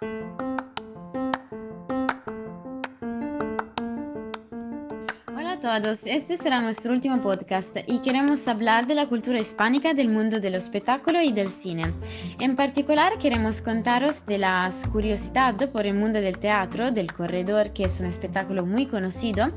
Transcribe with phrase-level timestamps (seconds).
[0.00, 0.39] Thank you.
[5.60, 10.40] Todos, este será nuestro último podcast y queremos hablar de la cultura hispánica del mundo
[10.40, 11.92] del espectáculo y del cine.
[12.38, 17.84] En particular queremos contaros de la curiosidad por el mundo del teatro, del corredor que
[17.84, 19.50] es un espectáculo muy conocido,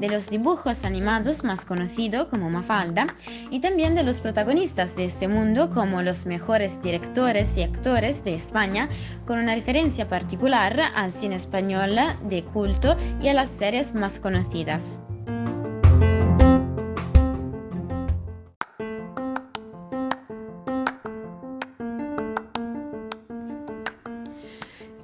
[0.00, 3.08] de los dibujos animados más conocidos como Mafalda
[3.50, 8.34] y también de los protagonistas de este mundo como los mejores directores y actores de
[8.34, 8.88] España
[9.26, 15.00] con una referencia particular al cine español de culto y a las series más conocidas.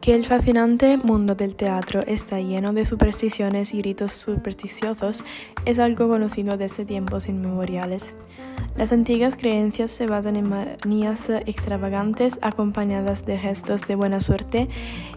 [0.06, 5.24] Que el fascinante mundo del teatro está lleno de supersticiones y ritos supersticiosos
[5.64, 8.14] es algo conocido desde tiempos inmemoriales.
[8.76, 14.68] Las antiguas creencias se basan en manías extravagantes acompañadas de gestos de buena suerte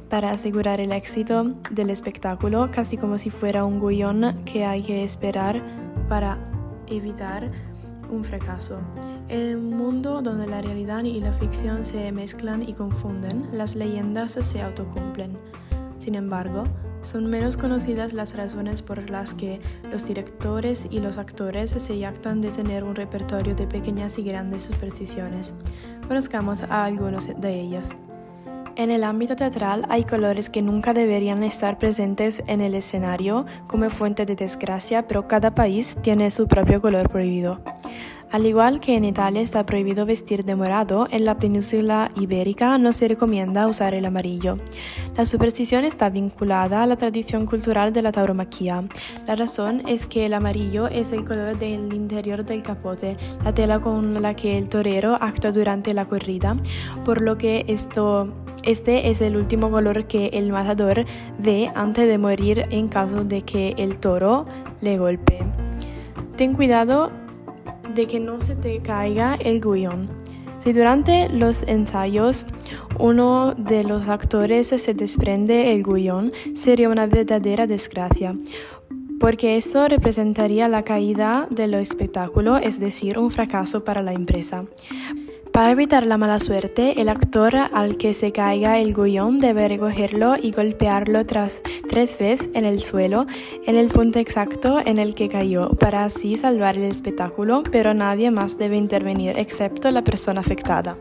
[0.09, 5.03] para asegurar el éxito del espectáculo, casi como si fuera un guion que hay que
[5.03, 5.61] esperar
[6.09, 6.39] para
[6.87, 7.51] evitar
[8.09, 8.79] un fracaso.
[9.27, 14.31] En un mundo donde la realidad y la ficción se mezclan y confunden, las leyendas
[14.31, 15.37] se autocumplen.
[15.99, 16.63] Sin embargo,
[17.01, 22.41] son menos conocidas las razones por las que los directores y los actores se jactan
[22.41, 25.55] de tener un repertorio de pequeñas y grandes supersticiones.
[26.07, 27.85] Conozcamos a algunas de ellas.
[28.79, 33.89] En el ámbito teatral hay colores que nunca deberían estar presentes en el escenario como
[33.89, 37.59] fuente de desgracia, pero cada país tiene su propio color prohibido.
[38.31, 42.93] Al igual que en Italia está prohibido vestir de morado, en la península ibérica no
[42.93, 44.59] se recomienda usar el amarillo.
[45.17, 48.83] La superstición está vinculada a la tradición cultural de la tauromaquia.
[49.25, 53.79] La razón es que el amarillo es el color del interior del capote, la tela
[53.79, 56.55] con la que el torero actúa durante la corrida,
[57.05, 61.05] por lo que esto este es el último color que el matador
[61.39, 64.45] ve antes de morir en caso de que el toro
[64.81, 65.45] le golpee.
[66.35, 67.09] Ten cuidado
[67.95, 70.09] de que no se te caiga el guion.
[70.63, 72.45] Si durante los ensayos
[72.97, 78.35] uno de los actores se desprende el guion, sería una verdadera desgracia,
[79.19, 84.65] porque eso representaría la caída del espectáculo, es decir, un fracaso para la empresa.
[85.59, 90.37] Para evitar la mala suerte, el actor al que se caiga el guion debe recogerlo
[90.41, 93.27] y golpearlo tras tres veces en el suelo,
[93.65, 98.31] en el punto exacto en el que cayó, para así salvar el espectáculo, pero nadie
[98.31, 100.97] más debe intervenir excepto la persona afectada.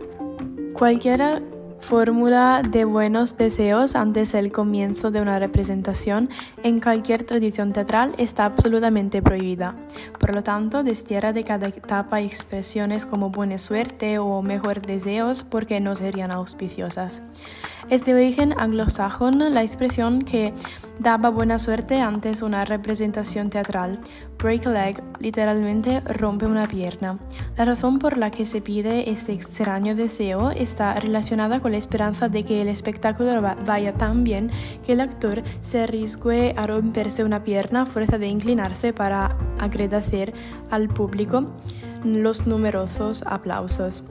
[0.72, 1.40] Cualquiera
[1.80, 6.28] fórmula de buenos deseos antes del comienzo de una representación
[6.62, 9.74] en cualquier tradición teatral está absolutamente prohibida.
[10.18, 15.80] Por lo tanto, destierra de cada etapa expresiones como buena suerte o mejor deseos porque
[15.80, 17.22] no serían auspiciosas.
[17.90, 20.52] Es de origen anglosajón la expresión que
[20.98, 24.00] daba buena suerte antes una representación teatral.
[24.38, 27.18] Break a leg literalmente rompe una pierna.
[27.56, 32.28] La razón por la que se pide este extraño deseo está relacionada con la esperanza
[32.28, 34.52] de que el espectáculo vaya tan bien
[34.86, 40.32] que el actor se arriesgue a romperse una pierna a fuerza de inclinarse para agradecer
[40.70, 41.48] al público
[42.04, 44.04] los numerosos aplausos.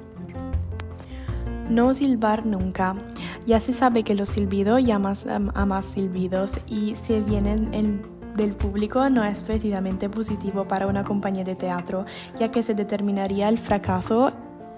[1.70, 2.98] No silbar nunca.
[3.46, 5.16] Ya se sabe que los silbidos llaman
[5.56, 11.44] a más silbidos y si vienen del público no es precisamente positivo para una compañía
[11.44, 12.06] de teatro,
[12.40, 14.32] ya que se determinaría el fracaso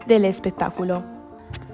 [0.08, 1.20] del espectáculo.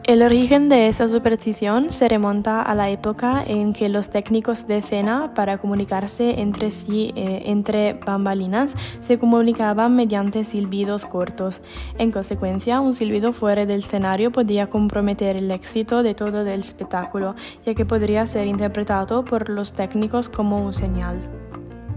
[0.08, 4.78] El origen de esa superstición se remonta a la época en que los técnicos de
[4.78, 11.62] escena, para comunicarse entre sí eh, entre bambalinas, se comunicaban mediante silbidos cortos.
[11.98, 17.34] En consecuencia, un silbido fuera del escenario podía comprometer el éxito de todo el espectáculo,
[17.66, 21.45] ya que podría ser interpretado por los técnicos como un señal.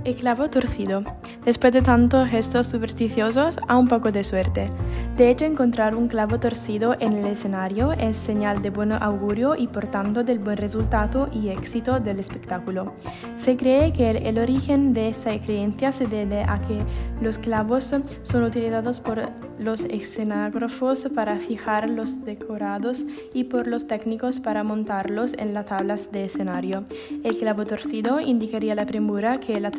[0.09, 1.05] El clavo torcido.
[1.45, 4.71] Después de tantos gestos supersticiosos, a un poco de suerte.
[5.19, 9.67] De hecho, encontrar un clavo torcido en el escenario es señal de buen augurio y
[9.67, 12.95] por tanto del buen resultado y éxito del espectáculo.
[13.37, 16.83] Se cree que el, origen de esta creencia se debe a que
[17.21, 19.29] los clavos son utilizados por
[19.59, 23.05] los escenógrafos para fijar los decorados
[23.35, 26.85] y por los técnicos para montarlos en las tablas de escenario.
[27.25, 29.71] El clavo torcido indicaría la premura que la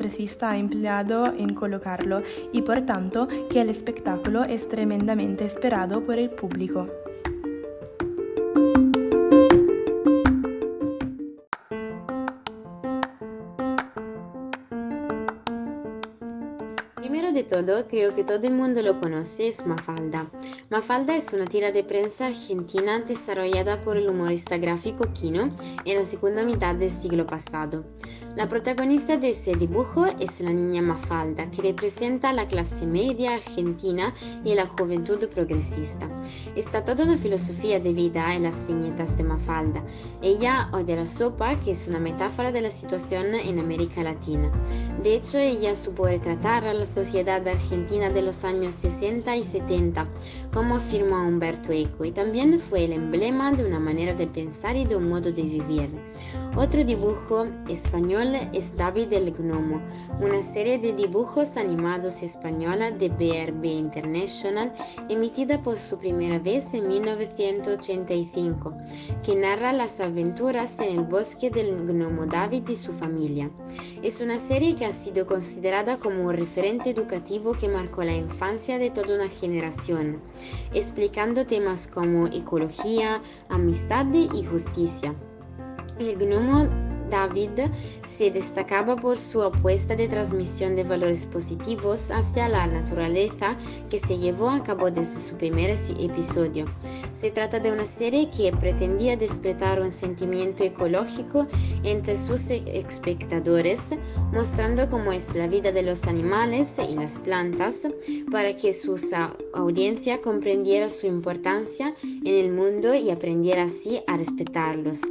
[0.42, 6.30] ha empleado en colocarlo y por tanto que el espectáculo es tremendamente esperado por el
[6.30, 6.88] público.
[17.50, 20.30] todo, creo que todo el mundo lo conoce, es Mafalda.
[20.70, 25.50] Mafalda es una tira de prensa argentina desarrollada por el humorista gráfico Kino
[25.86, 27.86] en la segunda mitad del siglo pasado.
[28.36, 34.14] La protagonista de ese dibujo es la niña Mafalda, que representa la clase media argentina
[34.46, 36.08] y la juventud progresista.
[36.56, 39.84] Está toda una filosofía de vida en las viñetas de Mafalda.
[40.22, 44.52] Ella odia la sopa, que es una metáfora de la situación en América Latina.
[45.02, 50.08] De hecho, ella supo retratar a la sociedad argentina de los años 60 y 70,
[50.54, 54.86] como afirmó Humberto Eco, y también fue el emblema de una manera de pensar y
[54.86, 55.90] de un modo de vivir.
[56.56, 59.82] Otro dibujo español es David el Gnomo,
[60.20, 64.74] una serie de dibujos animados española de BRB International
[65.08, 68.74] emitida por su primera vez en 1985,
[69.24, 73.50] que narra las aventuras en el bosque del gnomo David y su familia.
[74.04, 78.78] Es una serie que ha sido considerada como un referente educativo que marcó la infancia
[78.78, 80.20] de toda una generación,
[80.74, 85.16] explicando temas como ecología, amistad y justicia.
[86.00, 87.72] El gnomo David
[88.06, 93.56] se destacaba por su apuesta de transmisión de valores positivos hacia la naturaleza
[93.90, 96.66] que se llevó a cabo desde su primer episodio.
[97.14, 101.48] Se trata de una serie que pretendía despertar un sentimiento ecológico
[101.84, 103.80] entre sus espectadores,
[104.32, 107.88] mostrando cómo es la vida de los animales y las plantas
[108.32, 108.98] para que su
[109.54, 115.02] audiencia comprendiera su importancia en el mundo y aprendiera así a respetarlos.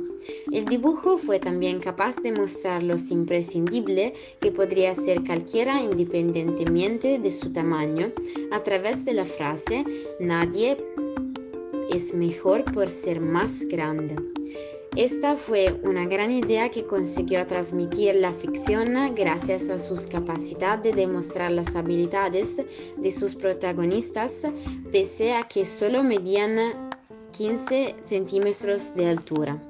[0.52, 7.30] El dibujo fue también capaz de mostrar lo imprescindible que podría ser cualquiera independientemente de
[7.30, 8.12] su tamaño
[8.50, 9.84] a través de la frase
[10.20, 10.76] nadie
[11.90, 14.16] es mejor por ser más grande.
[14.96, 21.02] Esta fue una gran idea que consiguió transmitir la ficción gracias a sus capacidades de
[21.02, 22.56] demostrar las habilidades
[22.96, 24.42] de sus protagonistas,
[24.90, 26.90] pese a que solo medían
[27.30, 29.62] 15 centímetros de altura.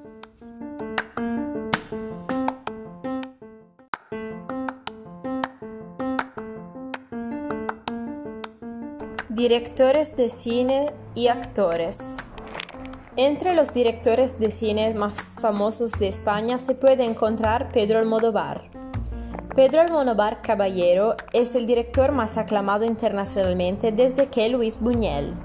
[9.39, 12.17] Directores de cine y actores.
[13.15, 18.69] Entre los directores de cine más famosos de España se puede encontrar Pedro Almodóvar.
[19.55, 25.35] Pedro Almodóvar Caballero es el director más aclamado internacionalmente desde que Luis Buñuel.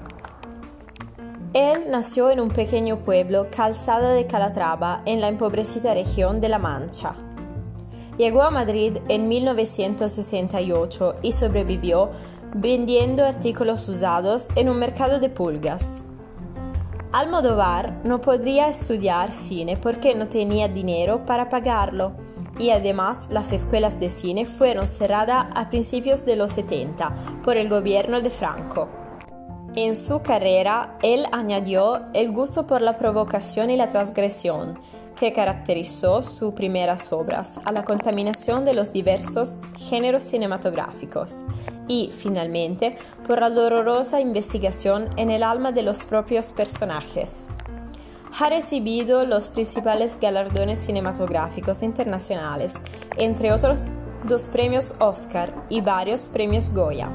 [1.53, 6.59] Él nació en un pequeño pueblo, Calzada de Calatrava, en la empobrecida región de La
[6.59, 7.15] Mancha.
[8.17, 12.11] Llegó a Madrid en 1968 y sobrevivió
[12.57, 16.05] vendiendo artículos usados en un mercado de pulgas.
[17.11, 22.13] Almodóvar no podría estudiar cine porque no tenía dinero para pagarlo
[22.57, 27.13] y además las escuelas de cine fueron cerradas a principios de los 70
[27.43, 28.87] por el gobierno de Franco.
[29.75, 34.79] En su carrera, él añadió el gusto por la provocación y la transgresión,
[35.15, 41.45] que caracterizó sus primeras obras, a la contaminación de los diversos géneros cinematográficos
[41.87, 47.47] y, finalmente, por la dolorosa investigación en el alma de los propios personajes.
[48.37, 52.75] Ha recibido los principales galardones cinematográficos internacionales,
[53.15, 53.87] entre otros
[54.27, 57.09] dos premios Oscar y varios premios Goya.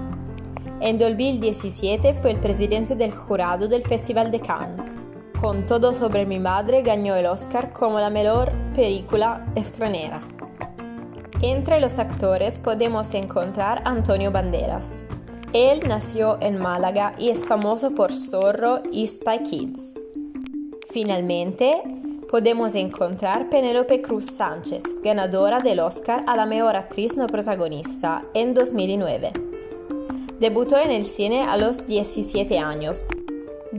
[0.81, 5.00] En 2017 fue el presidente del jurado del Festival de Cannes
[5.41, 10.21] con Todo sobre mi madre ganó el Oscar como la mejor película extranjera.
[11.41, 14.87] Entre los actores podemos encontrar Antonio Banderas.
[15.55, 19.99] Él nació en Málaga y es famoso por Zorro y Spy Kids.
[20.91, 21.81] Finalmente,
[22.31, 28.53] podemos encontrar Penélope Cruz Sánchez, ganadora del Oscar a la mejor actriz no protagonista en
[28.53, 29.32] 2009.
[30.39, 33.06] Debutó en el cine a los 17 años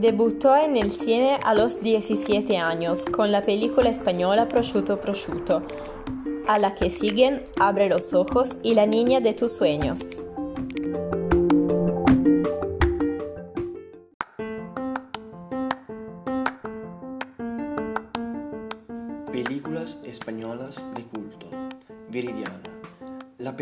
[0.02, 5.62] Debutó en el cine a los 17 años con la película española Prosciutto Prosciutto,
[6.48, 10.00] a la que siguen Abre los ojos y La niña de tus sueños.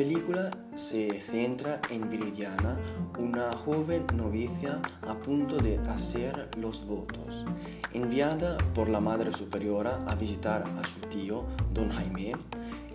[0.00, 2.80] Película se centra en Viridiana,
[3.18, 7.44] una joven novicia a punto de hacer los votos,
[7.92, 12.32] enviada por la Madre Superiora a visitar a su tío, don Jaime,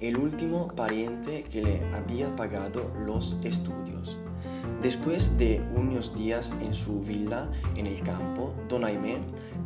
[0.02, 4.18] el último pariente que le había pagado los estudios.
[4.82, 9.20] Después de unos días en su villa en el campo, don Jaime,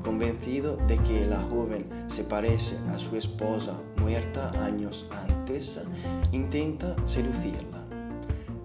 [0.03, 5.79] convencido de que la joven se parece a su esposa muerta años antes,
[6.31, 7.85] intenta seducirla.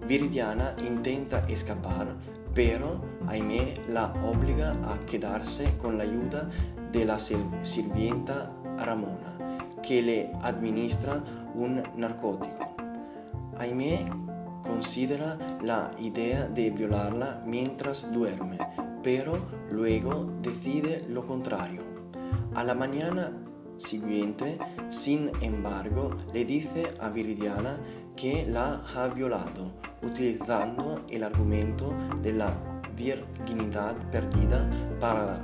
[0.07, 2.15] Viridiana intenta escapar,
[2.53, 6.49] pero Aimé la obliga a quedarse con la ayuda
[6.91, 11.23] de la sirvienta Ramona, que le administra
[11.55, 12.75] un narcótico.
[13.57, 14.05] Aimé
[14.61, 18.57] considera la idea de violarla mientras duerme,
[19.05, 19.37] pero
[19.69, 21.83] luego decide lo contrario.
[22.55, 23.31] A la mañana
[23.77, 24.57] siguiente,
[24.89, 27.77] sin embargo, le dice a Viridiana
[28.15, 31.93] que la ha violado, utilizando el argumento
[32.23, 32.57] de la
[32.97, 34.67] virginidad perdida
[34.99, 35.39] para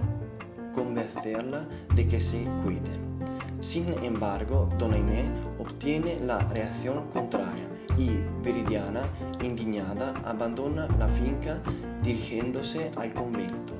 [0.74, 2.90] convencerla de que se cuide.
[3.60, 8.10] Sin embargo, Don Aimé obtiene la reacción contraria y
[8.44, 9.04] Viridiana,
[9.44, 11.62] indignada, abandona la finca
[12.04, 13.74] dirigiéndose al convento.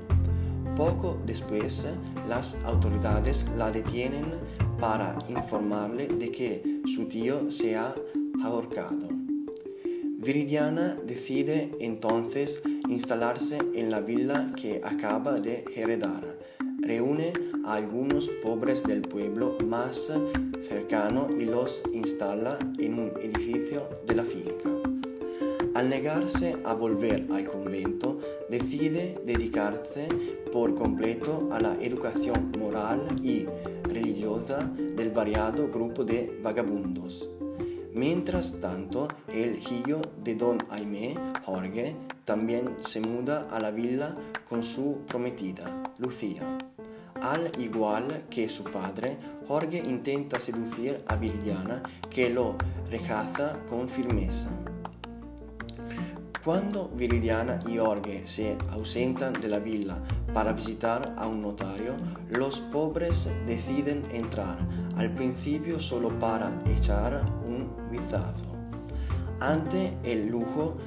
[0.76, 1.86] Poco después,
[2.28, 4.26] las autoridades la detienen
[4.80, 7.94] para informarle de que su tío se ha
[8.44, 9.10] ahorcado.
[10.18, 16.41] Viridiana decide entonces instalarse en la villa que acaba de heredar.
[16.82, 17.34] Reúne
[17.66, 20.12] a algunos pobres del pueblo más
[20.68, 24.70] cercano y los instala en un edificio de la finca.
[25.74, 28.20] Al negarse a volver al convento,
[28.50, 30.08] decide dedicarse
[30.52, 33.48] por completo a la educación moral y
[33.84, 37.30] religiosa del variado grupo de vagabundos.
[37.94, 41.96] Mientras tanto, el hijo de don Aimé, Jorge,
[42.26, 44.16] también se muda a la villa
[44.48, 46.58] con su prometida, Lucía.
[47.22, 49.16] Al igual que su padre,
[49.48, 52.56] Jorge intenta seducir a Viridiana, que lo
[52.90, 54.50] rechaza con firmeza.
[56.44, 60.02] Cuando Viridiana y Jorge se ausentan de la villa
[60.34, 61.94] para visitar a un notario,
[62.32, 64.58] los pobres deciden entrar,
[64.98, 68.46] al principio solo para echar un vistazo.
[69.40, 70.78] Ante el lujo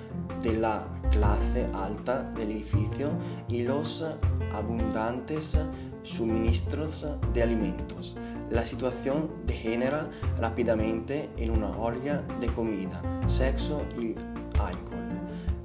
[0.43, 3.11] de la clase alta del edificio
[3.49, 4.05] y los
[4.53, 5.57] abundantes
[6.05, 8.17] suministros de alimentos,
[8.51, 10.09] la situación degenera
[10.39, 14.15] rápidamente en una orgia de comida, sexo y
[14.61, 14.95] alcohol.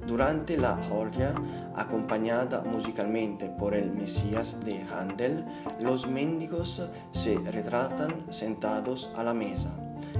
[0.06, 1.32] Durante la orgia,
[1.76, 5.44] acompañada musicalmente por el Mesías de Handel,
[5.78, 9.70] los mendigos se retratan sentados a la mesa,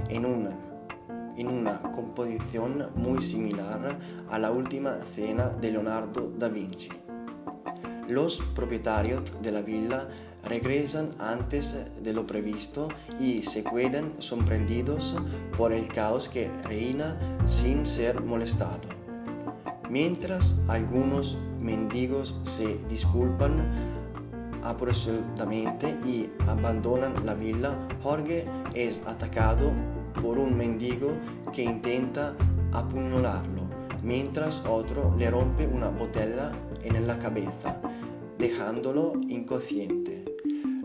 [0.07, 0.51] en una,
[1.35, 3.99] en una composición muy similar
[4.29, 7.00] a la última cena de Leonardo da Vinci.
[8.07, 10.07] Los propietarios de la villa
[10.43, 12.89] regresan antes de lo previsto
[13.19, 15.15] y se quedan sorprendidos
[15.57, 18.89] por el caos que reina sin ser molestado.
[19.89, 23.91] Mientras algunos mendigos se disculpan
[24.63, 29.71] apresuradamente y abandonan la villa, Jorge es atacado
[30.21, 31.13] por un mendigo
[31.51, 32.35] que intenta
[32.71, 33.63] apuñalarlo,
[34.01, 36.51] mientras otro le rompe una botella
[36.83, 37.81] en la cabeza,
[38.41, 40.25] dejándolo inconsciente.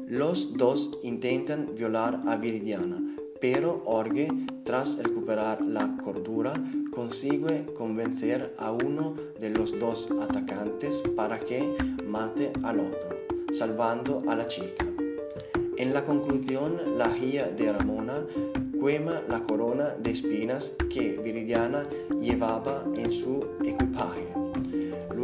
[0.07, 3.03] Los dos intentan violar a Viridiana,
[3.41, 4.29] pero Jorge,
[4.63, 6.53] tras recuperar la cordura,
[6.93, 13.17] consigue convencer a uno de los dos atacantes para que mate al otro,
[13.53, 14.85] salvando a la chica.
[15.79, 18.27] En la conclusión, la hija de Ramona
[18.79, 21.89] quema la corona de espinas que Viridiana
[22.21, 24.46] llevaba en su equipaje.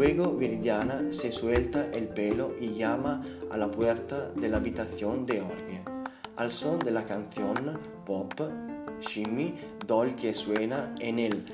[0.02, 5.40] Luego Viridiana se suelta el pelo y llama a la puerta de la habitación de
[5.42, 5.85] Orge.
[6.37, 8.32] Al son de la canción pop,
[9.00, 9.54] Shimmy
[9.87, 11.44] Doll que suena en el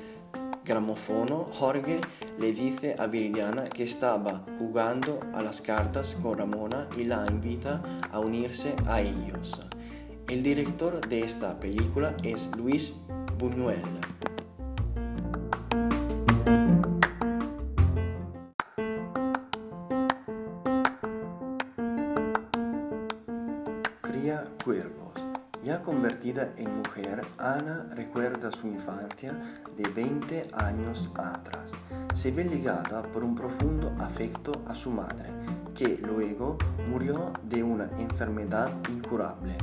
[0.65, 2.01] gramofono, Jorge
[2.39, 7.83] le dice a Viridiana que estaba jugando a las cartas con Ramona y la invita
[8.11, 9.61] a unirse a ellos.
[10.27, 12.95] El director de esta película es Luis
[13.37, 14.08] Buñuel.
[26.29, 29.33] Convertida en mujer, Ana recuerda su infancia
[29.75, 31.71] de 20 años atrás.
[32.13, 35.29] Se ve ligada por un profundo afecto a su madre,
[35.73, 36.57] que luego
[36.89, 39.55] murió de una enfermedad incurable,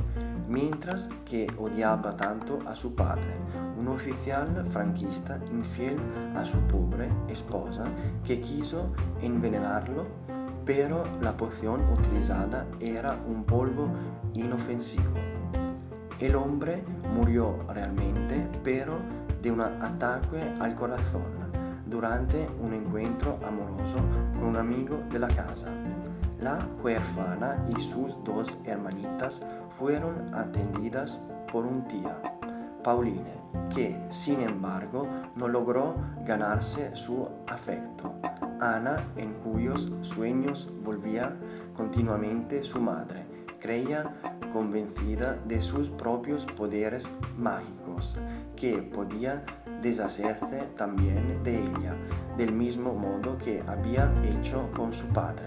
[0.49, 3.35] mientras que odiaba tanto a su padre,
[3.77, 5.97] un oficial franquista infiel
[6.35, 7.83] a su pobre esposa
[8.25, 10.05] que quiso envenenarlo,
[10.65, 13.87] pero la poción utilizada era un polvo
[14.33, 15.36] inofensivo.
[16.19, 16.83] El hombre
[17.15, 18.97] murió realmente, pero
[19.41, 21.37] de un ataque al corazón
[21.85, 23.99] durante un encuentro amoroso
[24.39, 25.67] con un amigo de la casa.
[26.39, 29.41] La huérfana y sus dos hermanitas
[29.77, 31.19] fueron atendidas
[31.51, 32.19] por un tía.
[32.83, 33.33] Pauline,
[33.73, 35.95] que sin embargo no logró
[36.25, 38.13] ganarse su afecto.
[38.59, 41.35] Ana, en cuyos sueños volvía
[41.75, 43.26] continuamente su madre,
[43.59, 44.15] creía
[44.53, 48.17] convencida de sus propios poderes mágicos,
[48.55, 49.43] que podía
[49.81, 51.95] deshacerse también de ella,
[52.37, 55.45] del mismo modo que había hecho con su padre.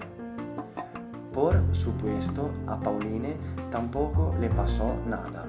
[1.33, 3.37] Por supuesto, a Pauline
[3.71, 5.47] tampoco le pasó nada.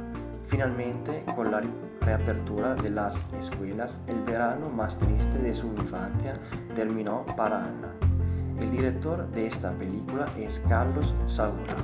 [0.47, 1.63] Finalmente, con la
[2.01, 6.39] reapertura de las escuelas, el verano más triste de su infancia
[6.75, 7.93] terminó para Ana.
[8.59, 11.77] El director de esta película es Carlos Saura.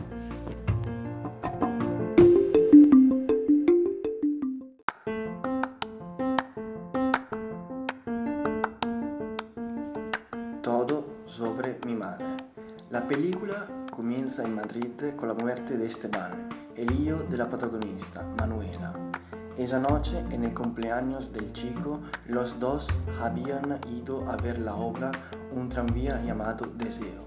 [13.07, 18.27] La película comienza en Madrid con la muerte de Esteban, el hijo de la protagonista,
[18.37, 18.91] Manuela.
[19.57, 22.89] Esa noche, en el cumpleaños del chico, los dos
[23.21, 25.13] habían ido a ver la obra
[25.55, 27.23] Un tranvía llamado Deseo.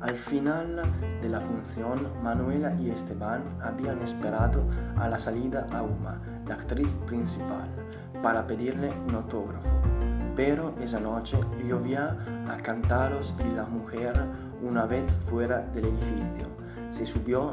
[0.00, 0.80] Al final
[1.20, 4.62] de la función, Manuela y Esteban habían esperado
[4.96, 7.68] a la salida a Uma, la actriz principal,
[8.22, 9.68] para pedirle un autógrafo.
[10.36, 12.16] Pero esa noche llovía
[12.48, 14.14] a cantaros y la mujer,
[14.62, 16.46] una vez fuera del edificio,
[16.92, 17.52] se subió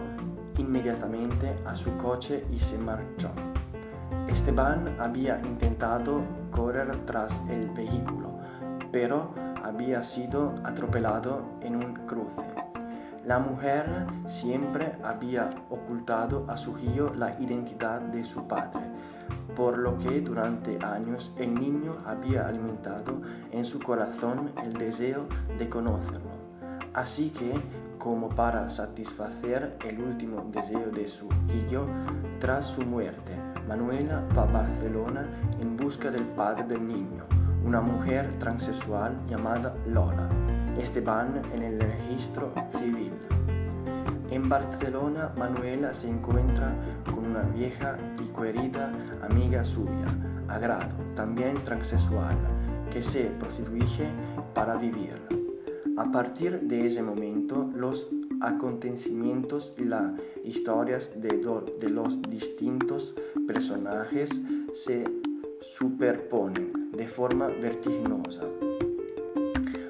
[0.57, 3.29] inmediatamente a su coche y se marchó.
[4.27, 8.39] Esteban había intentado correr tras el vehículo,
[8.91, 12.43] pero había sido atropellado en un cruce.
[13.25, 13.85] La mujer
[14.27, 18.81] siempre había ocultado a su hijo la identidad de su padre,
[19.55, 25.69] por lo que durante años el niño había alimentado en su corazón el deseo de
[25.69, 26.38] conocerlo.
[26.93, 27.53] Así que,
[27.97, 31.85] como para satisfacer el último deseo de su hijo,
[32.39, 33.35] tras su muerte,
[33.67, 35.27] Manuela va a Barcelona
[35.59, 37.25] en busca del padre del niño,
[37.63, 40.27] una mujer transexual llamada Lola.
[40.79, 43.13] Esteban en el registro civil.
[44.31, 46.73] En Barcelona, Manuela se encuentra
[47.13, 48.91] con una vieja y querida
[49.21, 50.07] amiga suya,
[50.47, 52.35] Agrado, también transexual,
[52.91, 54.07] que se prostituye
[54.53, 55.38] para vivir.
[55.99, 58.09] A partir de ese momento, los
[58.39, 60.13] acontecimientos y las
[60.45, 63.13] historias de, los distintos
[63.45, 64.29] personajes
[64.73, 65.03] se
[65.61, 68.43] superponen de forma vertiginosa.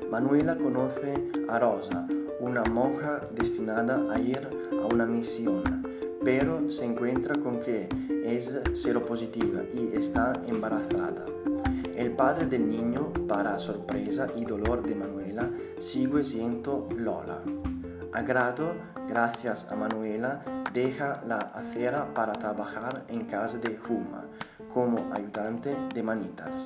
[0.10, 2.08] Manuela conoce a Rosa,
[2.39, 4.50] una monja destinada a ir
[4.82, 5.62] a una misión,
[6.24, 7.88] pero se encuentra con que
[8.26, 11.28] es seropositiva y está embarazada.
[11.95, 17.39] El padre del niño, para sorpresa y dolor de Manuela, sigue siendo Lola.
[18.13, 18.73] Agrado,
[19.07, 20.41] gracias a Manuela,
[20.73, 24.25] deja la acera para trabajar en casa de Juma
[24.73, 26.63] como ayudante de manitas.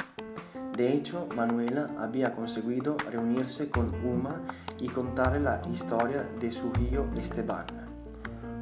[0.75, 4.41] De hecho, Manuela había conseguido reunirse con Uma
[4.79, 7.67] y contarle la historia de su hijo Esteban.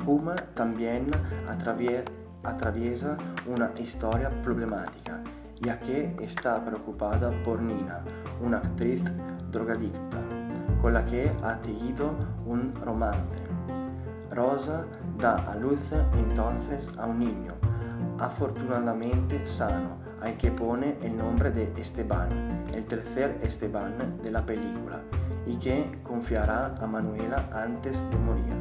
[0.05, 1.09] Uma también
[2.43, 5.23] atraviesa una historia problemática,
[5.61, 8.03] ya que está preocupada por Nina,
[8.41, 9.03] una actriz
[9.51, 10.17] drogadicta,
[10.81, 12.11] con la que ha tenido
[12.45, 13.35] un romance.
[14.31, 14.85] Rosa
[15.17, 15.79] da a luz
[16.17, 17.53] entonces a un niño,
[18.19, 25.01] afortunadamente sano, al que pone el nombre de Esteban, el tercer Esteban de la película,
[25.45, 28.53] y que confiará a Manuela antes de morir.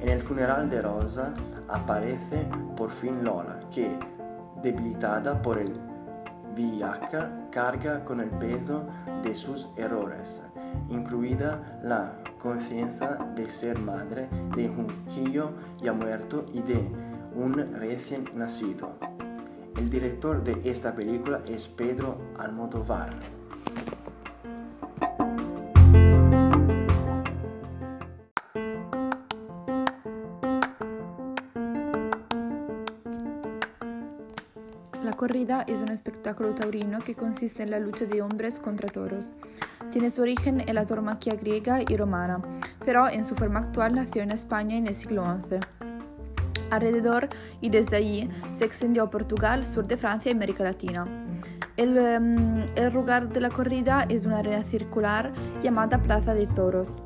[0.00, 1.32] En el funeral de Rosa
[1.68, 3.98] aparece por fin Lola, que,
[4.62, 5.72] debilitada por el
[6.54, 8.86] VIH, carga con el peso
[9.22, 10.42] de sus errores,
[10.90, 16.88] incluida la conciencia de ser madre de un hijo ya muerto y de
[17.34, 18.98] un recién nacido.
[19.76, 23.10] El director de esta película es Pedro Almodóvar.
[35.02, 39.32] La corrida es un espectáculo taurino que consiste en la lucha de hombres contra toros.
[39.94, 42.42] Tiene su origen en la tauromaquia griega y romana,
[42.84, 45.60] pero en su forma actual nació en España en el siglo XI
[46.68, 47.28] alrededor
[47.60, 51.06] y desde allí se extendió a Portugal, sur de Francia y América Latina.
[51.76, 57.00] El, um, el lugar de la corrida es una arena circular llamada Plaza de Toros.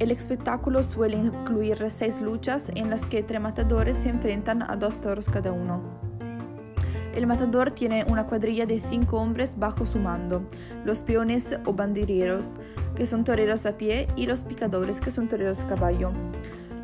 [0.00, 5.00] El espectáculo suele incluir seis luchas en las que tres matadores se enfrentan a dos
[5.00, 5.82] toros cada uno.
[7.14, 10.42] El matador tiene una cuadrilla de cinco hombres bajo su mando,
[10.84, 12.56] los peones o banderilleros,
[12.96, 16.10] que son toreros a pie, y los picadores, que son toreros a caballo.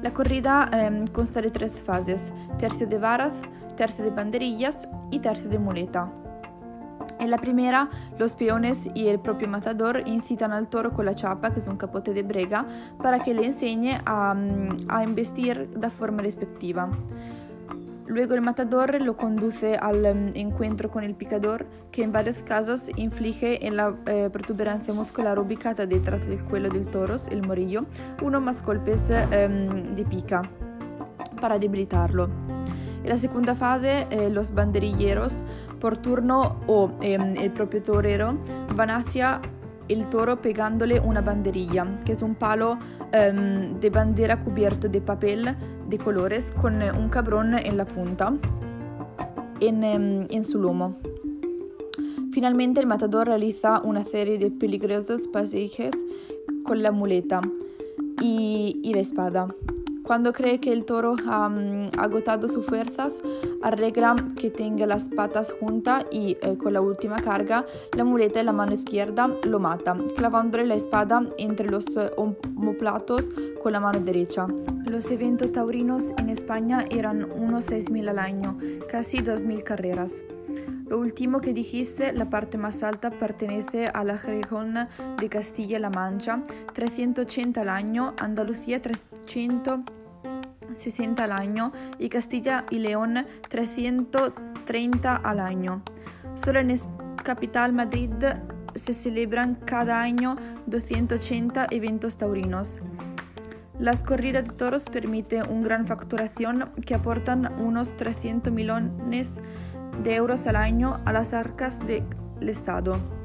[0.03, 3.33] La corrida eh, consta de tres fases, tercio de varas,
[3.77, 6.13] tercio de banderillas y tercio de muleta.
[7.19, 11.53] En la primera, los peones y el propio matador incitan al toro con la chapa,
[11.53, 12.67] que es un capote de brega,
[13.03, 14.35] para que le enseñe a,
[14.89, 16.89] a investir de forma respectiva.
[18.11, 23.65] Luego el matador lo conduce al encuentro con el picador, que en varios casos inflige
[23.65, 27.87] en la eh, protuberancia muscular ubicada detrás del cuello del toro, el morillo,
[28.21, 30.43] uno más golpes um, de pica
[31.41, 32.29] para debilitarlo.
[33.05, 35.45] En la segunda fase, eh, los banderilleros
[35.79, 38.37] por turno o eh, el propio torero
[38.75, 39.41] van hacia
[39.91, 45.57] el toro pegándole una banderilla, que es un palo um, de bandera cubierto de papel
[45.89, 48.33] de colores con un cabrón en la punta,
[49.61, 50.97] en, um, en su lomo.
[52.33, 55.93] Finalmente el matador realiza una serie de peligrosos pasajes
[56.65, 57.41] con la muleta
[58.21, 59.49] y la espada.
[60.11, 63.23] Cuando cree que el toro ha um, agotado sus fuerzas,
[63.63, 67.65] arregla que tenga las patas juntas y eh, con la última carga,
[67.97, 73.31] la muleta en la mano izquierda lo mata, clavándole la espada entre los eh, omoplatos
[73.63, 74.49] con la mano derecha.
[74.85, 80.25] Los eventos taurinos en España eran unos 6.000 al año, casi 2.000 carreras.
[80.89, 84.75] Lo último que dijiste, la parte más alta pertenece a la región
[85.21, 86.43] de Castilla-La Mancha,
[86.75, 90.00] 380 al año, Andalucía 300
[90.73, 95.83] 60 al año y Castilla y León 330 al año.
[96.35, 96.75] Solo en
[97.23, 98.11] capital Madrid
[98.75, 102.81] se celebran cada año 280 eventos taurinos.
[103.79, 109.41] Las corridas de toros permiten una gran facturación que aportan unos 300 millones
[110.03, 112.05] de euros al año a las arcas del
[112.49, 113.20] Estado.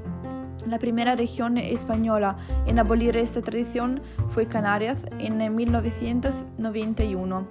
[0.67, 7.47] La primera región española en abolir esta tradición fue Canarias en 1991.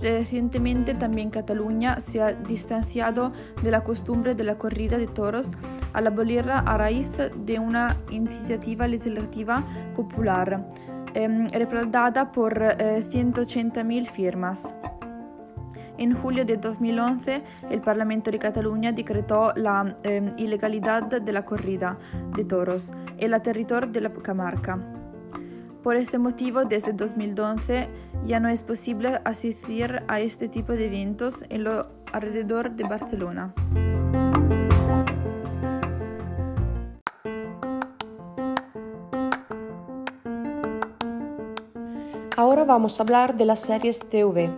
[0.00, 5.52] Recientemente también Cataluña se ha distanciado de la costumbre de la corrida de toros
[5.94, 9.64] al abolirla a raíz de una iniciativa legislativa
[9.96, 10.68] popular,
[11.14, 14.74] eh, respaldada por eh, 180.000 firmas.
[15.98, 21.98] En julio de 2011 el Parlamento de Cataluña decretó la eh, ilegalidad de la corrida
[22.36, 24.78] de toros en la territorio de la Camarca.
[25.82, 27.88] Por este motivo, desde 2012
[28.24, 33.54] ya no es posible asistir a este tipo de eventos en lo alrededor de Barcelona.
[42.36, 44.50] Ahora vamos a hablar de las series TV.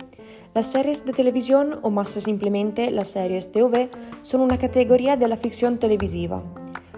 [0.53, 3.89] Las series de televisión, o más simplemente las series TV,
[4.21, 6.43] son una categoría de la ficción televisiva.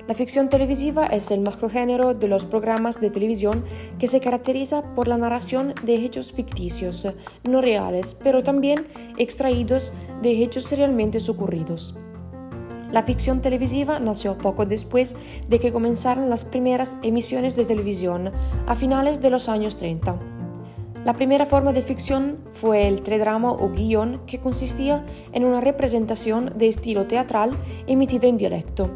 [0.08, 3.64] La ficción televisiva es el macrogénero de los programas de televisión
[4.00, 7.08] que se caracteriza por la narración de hechos ficticios,
[7.44, 11.96] no reales, pero también extraídos de hechos realmente ocurridos.
[12.92, 15.16] La ficción televisiva nació poco después
[15.48, 18.32] de que comenzaran las primeras emisiones de televisión,
[18.66, 20.39] a finales de los años 30.
[21.06, 26.52] La primera forma de ficción fue el tredrama o guion, que consistía en una representación
[26.58, 27.58] de estilo teatral
[27.88, 28.90] emitida en directo.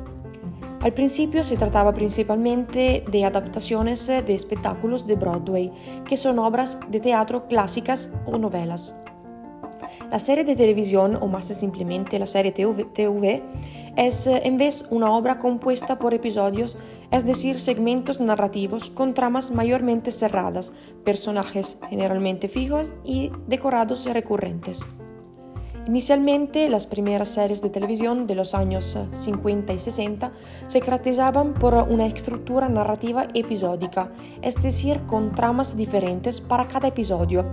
[0.82, 5.72] Al principio se trataba principalmente de adaptaciones de espectáculos de Broadway,
[6.06, 8.94] que son obras de teatro clásicas o novelas.
[10.12, 13.44] La serie de televisión, o más simplemente la serie TV,
[13.96, 16.78] es en vez una obra compuesta por episodios,
[17.12, 24.88] es decir, segmentos narrativos con tramas mayormente cerradas, personajes generalmente fijos y decorados recurrentes.
[25.86, 30.32] Inicialmente, las primeras series de televisión de los años 50 y 60
[30.68, 34.10] se caracterizaban por una estructura narrativa episódica,
[34.42, 37.46] es decir, con tramas diferentes para cada episodio.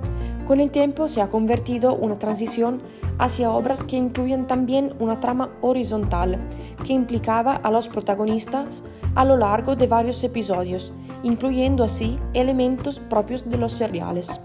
[0.47, 2.81] Con el tiempo se ha convertido una transición
[3.19, 6.39] hacia obras que incluyen también una trama horizontal,
[6.85, 8.85] que implicaba a los protagonistas
[9.17, 10.93] a lo largo de varios episodios,
[11.25, 14.41] incluyendo así elementos propios de los seriales.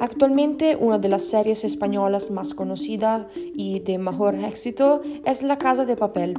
[0.00, 5.84] Actualmente una de las series españolas más conocidas y de mejor éxito es La Casa
[5.84, 6.34] de Papel.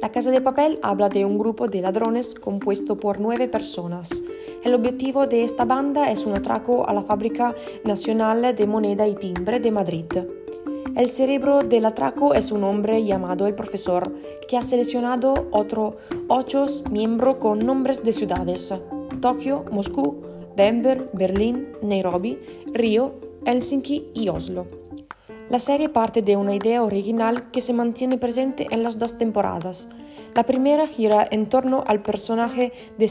[0.00, 4.22] La Casa de Papel habla de un grupo de ladrones compuesto por nueve personas.
[4.64, 9.16] El objetivo de esta banda es un atraco a la Fábrica Nacional de Moneda y
[9.16, 10.06] Timbre de Madrid.
[10.96, 14.10] El cerebro del atraco es un hombre llamado el profesor,
[14.48, 15.94] que ha seleccionado otros
[16.28, 18.72] ocho miembros con nombres de ciudades:
[19.20, 20.22] Tokio, Moscú,
[20.58, 22.36] Denver, Berlín, Nairobi,
[22.74, 23.14] Río,
[23.46, 24.66] Helsinki y Oslo.
[25.48, 29.88] La serie parte de una idea original que se mantiene presente en las dos temporadas.
[30.34, 33.06] La primera gira en torno al personaje de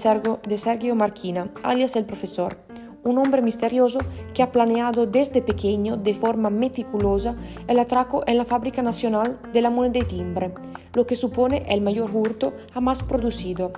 [0.57, 2.57] Sergio, Marquina, alias el profesor,
[3.05, 3.99] un hombre misterioso
[4.33, 7.38] que ha planeado desde pequeño de forma meticulosa
[7.69, 10.53] el atraco en la Fábrica Nacional de la Moneda de Timbre,
[10.93, 13.71] lo que supone el mayor hurto jamás producido.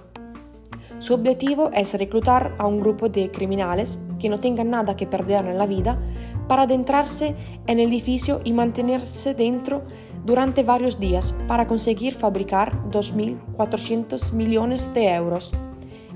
[1.00, 5.48] Su objetivo es reclutar a un grupo de criminales que no tengan nada que perder
[5.48, 5.98] en la vida
[6.50, 7.36] para adentrarse
[7.68, 9.82] en el edificio y mantenerse dentro
[10.26, 15.54] durante varios días para conseguir fabricar 2.400 millones de euros.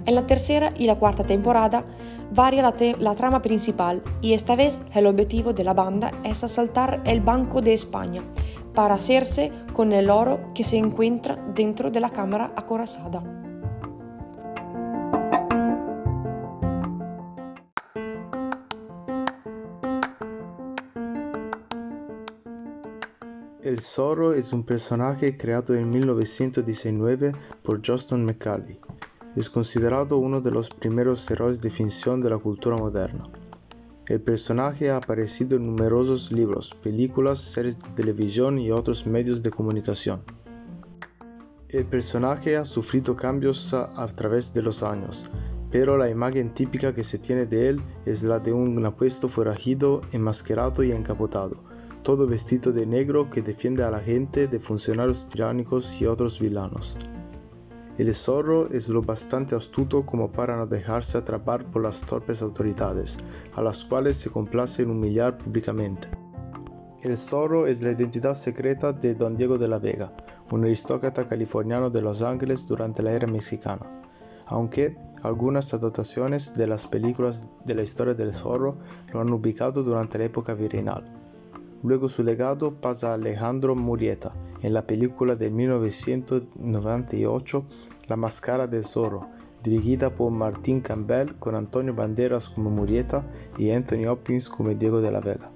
[0.05, 1.85] En la tercera y la cuarta temporada
[2.33, 7.21] varia la, trama principal y esta vez el objetivo de la banda es asaltar el
[7.21, 8.21] Banco de España
[8.73, 13.42] para hacerse con el oro que se encuentra dentro de la cámara acorazada.
[23.73, 27.31] El Zorro es un personaje creado en 1919
[27.63, 28.79] por Justin McCauley.
[29.35, 33.27] Es considerado uno de los primeros héroes de ficción de la cultura moderna.
[34.05, 39.49] El personaje ha aparecido en numerosos libros, películas, series de televisión y otros medios de
[39.49, 40.21] comunicación.
[41.67, 45.27] El personaje ha sufrido cambios a, a través de los años,
[45.71, 50.01] pero la imagen típica que se tiene de él es la de un apuesto forajido,
[50.11, 51.72] enmascarado y encapotado
[52.03, 56.97] todo vestido de negro que defiende a la gente de funcionarios tiránicos y otros vilanos.
[57.97, 63.17] El zorro es lo bastante astuto como para no dejarse atrapar por las torpes autoridades,
[63.53, 66.07] a las cuales se complace en humillar públicamente.
[67.03, 70.11] El zorro es la identidad secreta de Don Diego de la Vega,
[70.51, 73.85] un aristócrata californiano de Los Ángeles durante la era mexicana,
[74.47, 78.77] aunque algunas adaptaciones de las películas de la historia del zorro
[79.13, 81.22] lo han ubicado durante la época virreinal.
[81.83, 87.65] Luego su legado pasa a Alejandro Murrieta en la película de 1998
[88.07, 89.27] La Máscara del Zorro,
[89.61, 95.11] dirigida por Martín Campbell con Antonio Banderas como Murrieta y Anthony Hopkins como Diego de
[95.11, 95.51] la Vega.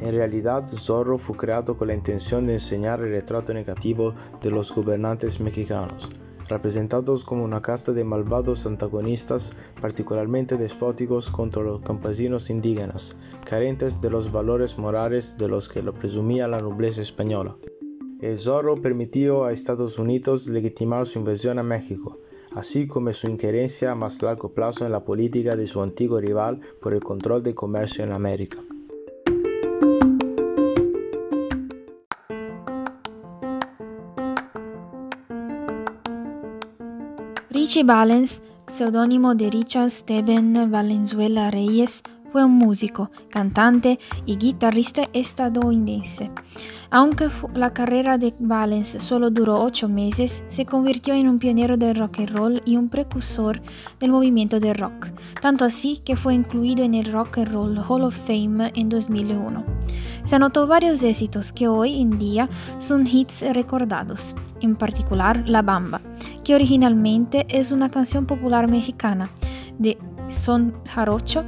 [0.00, 4.74] En realidad, Zorro fue creado con la intención de enseñar el retrato negativo de los
[4.74, 6.10] gobernantes mexicanos,
[6.52, 14.10] representados como una casta de malvados antagonistas particularmente despóticos contra los campesinos indígenas, carentes de
[14.10, 17.56] los valores morales de los que lo presumía la nobleza española.
[18.20, 22.18] El zorro permitió a Estados Unidos legitimar su invasión a México,
[22.54, 26.60] así como su injerencia a más largo plazo en la política de su antiguo rival
[26.80, 28.58] por el control del comercio en América.
[37.62, 46.30] Richie Valens, seudónimo de Richard Steven Valenzuela Reyes, fue un músico, cantante y guitarrista estadounidense.
[46.90, 51.96] Aunque la carrera de Valens solo duró ocho meses, se convirtió en un pionero del
[51.96, 53.62] rock and roll y un precursor
[54.00, 55.08] del movimiento de rock,
[55.40, 59.64] tanto así que fue incluido en el Rock and Roll Hall of Fame en 2001.
[60.24, 66.00] Se anotó varios éxitos que hoy en día son hits recordados, en particular La Bamba,
[66.44, 69.30] que originalmente es una canción popular mexicana
[69.78, 71.44] de son jarocho,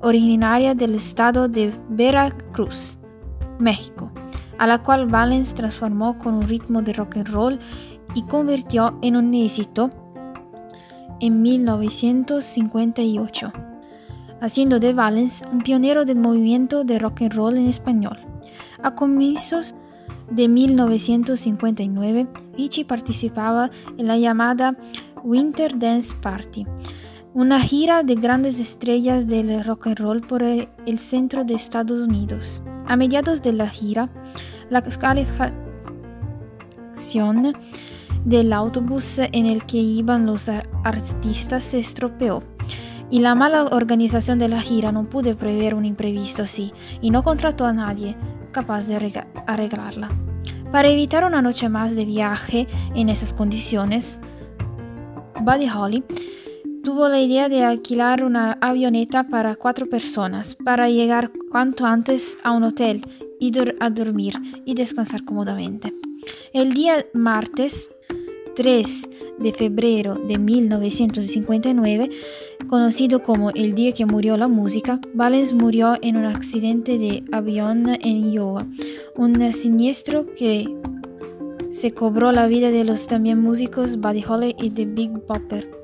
[0.00, 2.98] originaria del estado de Veracruz,
[3.58, 4.10] México,
[4.58, 7.58] a la cual Valens transformó con un ritmo de rock and roll
[8.14, 9.90] y convirtió en un éxito
[11.20, 13.52] en 1958,
[14.40, 18.18] haciendo de Valens un pionero del movimiento de rock and roll en español.
[18.82, 19.74] A comienzos
[20.30, 24.76] de 1959, Richie participaba en la llamada
[25.22, 26.66] Winter Dance Party,
[27.32, 32.60] una gira de grandes estrellas del rock and roll por el centro de Estados Unidos.
[32.86, 34.08] A mediados de la gira,
[34.68, 35.62] la calefacción
[38.24, 40.48] del autobús en el que iban los
[40.84, 42.42] artistas se estropeó.
[43.10, 47.22] Y la mala organización de la gira no pudo prever un imprevisto así y no
[47.22, 48.16] contrató a nadie
[48.52, 50.10] capaz de arreglarla.
[50.72, 54.20] Para evitar una noche más de viaje en esas condiciones,
[55.40, 56.04] Buddy Holly
[56.82, 62.52] tuvo la idea de alquilar una avioneta para cuatro personas para llegar cuanto antes a
[62.52, 63.02] un hotel
[63.38, 65.94] y a dormir y descansar cómodamente.
[66.52, 67.90] El día martes
[68.54, 72.10] 3 de febrero de 1959,
[72.68, 77.88] conocido como el día que murió la música, Valens murió en un accidente de avión
[77.88, 78.66] en Iowa,
[79.16, 80.68] un siniestro que
[81.70, 85.79] se cobró la vida de los también músicos Buddy Holly y The Big Bopper.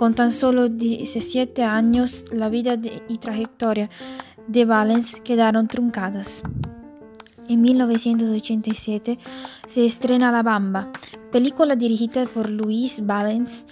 [0.00, 3.90] Con tan solo 17 años, la vida y trayectoria
[4.46, 6.42] de Valens quedaron truncadas.
[7.50, 9.18] En 1987
[9.66, 10.90] se estrena La Bamba,
[11.30, 13.66] película dirigida por Luis Valens,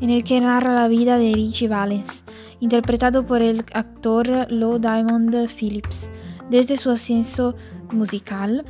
[0.00, 2.24] en el que narra la vida de Richie Valens
[2.58, 6.10] interpretado por el actor Lou Diamond Phillips,
[6.50, 7.54] desde su ascenso
[7.92, 8.64] musical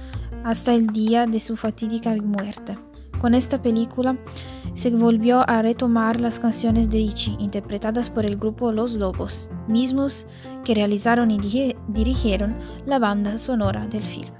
[0.44, 2.76] hasta el día de su fatídica muerte.
[3.18, 4.18] Con esta película
[4.74, 10.26] se volvió a retomar las canciones de Ichi, interpretadas por el grupo Los Lobos, mismos
[10.64, 12.56] que realizaron y dirigieron
[12.86, 14.32] la banda sonora del film.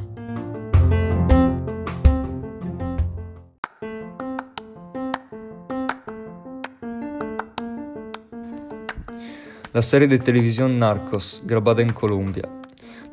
[9.72, 12.48] La serie de televisión Narcos, grabada en Colombia.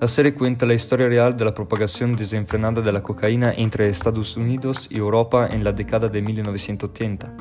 [0.02, 4.36] La serie cuenta la historia real de la propagación desenfrenada de la cocaína entre Estados
[4.36, 7.32] Unidos y Europa en la década de 1980.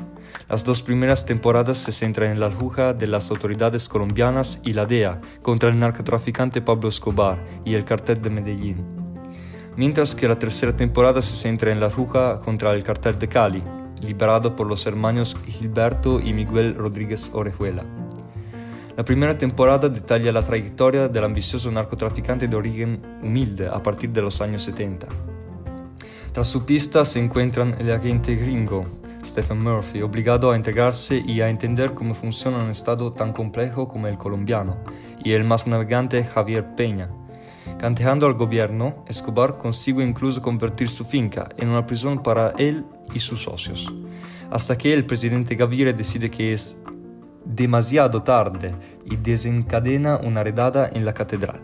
[0.46, 4.84] Las dos primeras temporadas se centran en la lucha de las autoridades colombianas y la
[4.84, 8.84] DEA contra el narcotraficante Pablo Escobar y el cartel de Medellín.
[9.78, 13.62] Mientras que la tercera temporada se centra en la lucha contra el cartel de Cali,
[14.02, 17.99] liberado por los hermanos Gilberto y Miguel Rodríguez Orejuela.
[18.96, 24.20] La primera temporada detalla la trayectoria del ambicioso narcotraficante de origen humilde a partir de
[24.20, 25.06] los años 70.
[26.32, 28.84] Tras su pista se encuentran el agente gringo,
[29.24, 34.08] Stephen Murphy, obligado a integrarse y a entender cómo funciona un estado tan complejo como
[34.08, 34.76] el colombiano,
[35.22, 37.10] y el más navegante Javier Peña.
[37.78, 43.20] Canteando al gobierno, Escobar consigue incluso convertir su finca en una prisión para él y
[43.20, 43.92] sus socios,
[44.50, 46.76] hasta que el presidente Gaviria decide que es
[47.44, 48.74] demasiado tarde
[49.04, 51.60] y desencadena una redada en la catedral.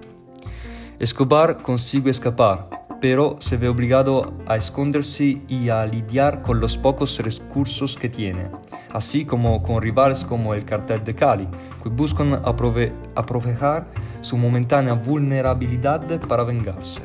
[0.98, 7.18] Escobar consigue escapar, pero se ve obligado a esconderse y a lidiar con los pocos
[7.18, 8.50] recursos que tiene,
[8.92, 11.48] así como con rivales como el cartel de Cali,
[11.82, 13.86] que buscan aprovechar
[14.22, 17.02] su momentánea vulnerabilidad para vengarse.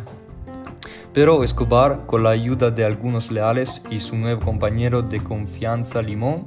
[1.13, 6.45] Pero Escobar, con la ayuda de algunos leales y su nuevo compañero de confianza Limón,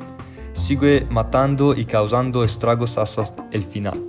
[0.54, 4.02] sigue matando y causando estragos hasta el final.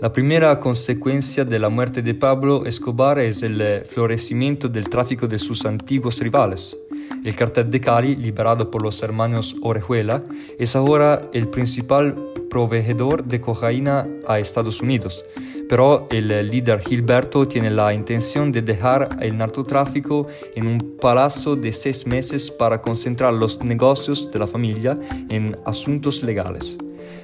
[0.00, 5.26] La primera consecuencia de la muerte de Pablo Escobar es el eh, florecimiento del tráfico
[5.26, 6.76] de sus antiguos rivales.
[7.24, 10.22] El cartel de Cali, liberado por los hermanos Orejuela,
[10.58, 12.14] es ahora el principal
[12.50, 15.24] proveedor de cocaína a Estados Unidos,
[15.68, 21.72] pero el líder Gilberto tiene la intención de dejar el narcotráfico en un plazo de
[21.72, 24.98] seis meses para concentrar los negocios de la familia
[25.28, 26.76] en asuntos legales.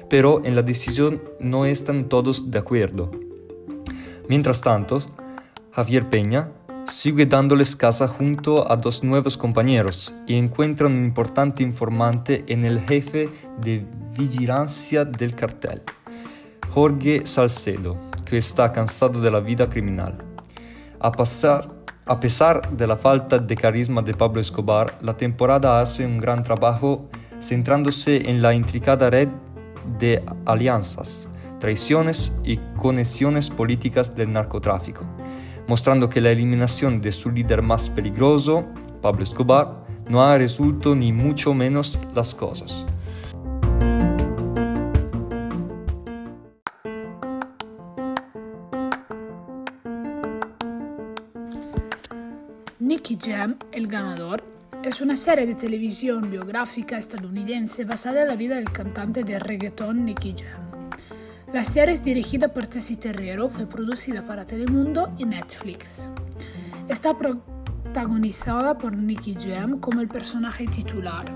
[0.09, 3.11] Pero en la decisión no están todos de acuerdo.
[4.27, 5.01] Mientras tanto,
[5.71, 6.51] Javier Peña
[6.87, 12.81] sigue dándoles casa junto a dos nuevos compañeros y encuentra un importante informante en el
[12.81, 13.29] jefe
[13.61, 13.85] de
[14.17, 15.81] vigilancia del cartel,
[16.73, 20.17] Jorge Salcedo que está cansado de la vida criminal.
[20.99, 21.11] A,
[22.19, 27.07] pesar de la falta de carisma de Pablo Escobar, la temporada hace un gran trabajo
[27.39, 29.27] centrándose en la intricada red
[29.99, 35.05] de alianzas, traiciones y conexiones políticas del narcotráfico,
[35.67, 38.65] mostrando que la eliminación de su líder más peligroso,
[39.03, 42.83] Pablo Escobar, no ha resuelto ni mucho menos las cosas.
[52.93, 54.43] Nicky Jam, El ganador,
[54.83, 60.05] es una serie de televisión biográfica estadounidense basada en la vida del cantante de reggaeton
[60.05, 60.91] Nicky Jam.
[61.51, 66.07] La serie es dirigida por Tessie Terrero, fue producida para Telemundo y Netflix.
[66.87, 71.33] Está protagonizada por Nicky Jam como el personaje titular.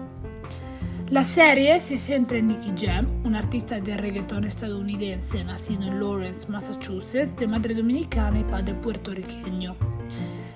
[1.09, 6.47] La serie se centra en Nicky Jam, un artista de reggaeton estadounidense nacido en Lawrence,
[6.51, 9.96] Massachusetts, de madre dominicana y padre puertorriqueño.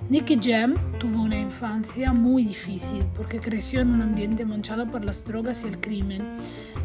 [0.08, 5.24] Nicky Jam tuvo una infancia muy difícil porque creció en un ambiente manchado por las
[5.24, 6.36] drogas y el crimen,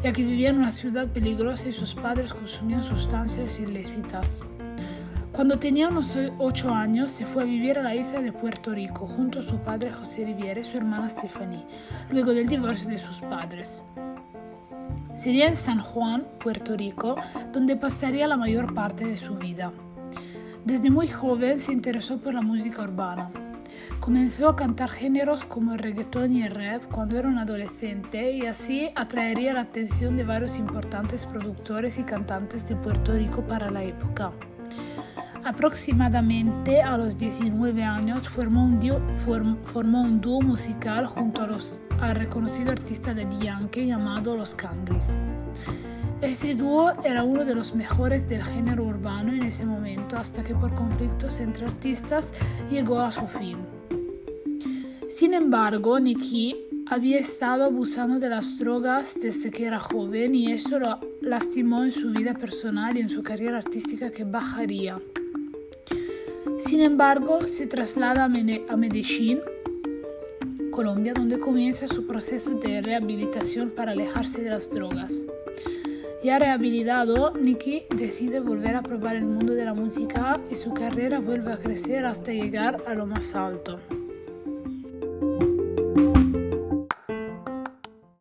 [0.02, 4.42] ya que vivía en una ciudad peligrosa y sus padres consumían sustancias ilícitas.
[5.34, 9.06] Cuando tenía unos 8 años se fue a vivir a la isla de Puerto Rico
[9.06, 11.66] junto a su padre José Riviera y su hermana Stephanie,
[12.10, 13.84] luego del divorcio de sus padres.
[15.16, 17.16] Sería en San Juan, Puerto Rico,
[17.52, 19.72] donde pasaría la mayor parte de su vida.
[20.68, 23.32] Desde muy joven se interesó por la música urbana.
[24.02, 28.46] Comenzó a cantar géneros como el reggaetón y el rap cuando era un adolescente y
[28.46, 33.82] así atraería la atención de varios importantes productores y cantantes de Puerto Rico para la
[33.82, 34.34] época.
[35.46, 43.14] Aproximadamente a los 19 años formó un, dúo, musical junto a los, al reconocido artista
[43.14, 45.18] de Yankee llamado Los Cangris.
[46.22, 50.56] Este dúo era uno de los mejores del género urbano en ese momento hasta que
[50.56, 52.30] por conflictos entre artistas
[52.72, 53.58] llegó a su fin.
[55.10, 56.56] Sin embargo, Nicky
[56.88, 61.92] había estado abusando de las drogas desde que era joven y eso lo lastimó en
[61.92, 65.00] su vida personal y en su carrera artística que bajaría.
[66.58, 69.40] Sin embargo, se traslada a Medellín,
[70.72, 75.28] Colombia, donde comienza su proceso de rehabilitación para alejarse de las drogas.
[76.28, 81.22] Ya rehabilitado, Nicky decide volver a probar el mundo de la música y su carrera
[81.22, 83.80] vuelve a crecer hasta llegar a lo más alto.